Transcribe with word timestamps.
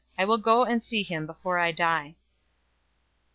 I 0.17 0.25
will 0.25 0.39
go 0.39 0.63
and 0.65 0.81
see 0.81 1.03
him 1.03 1.27
before 1.27 1.59
I 1.59 1.71
die." 1.71 2.15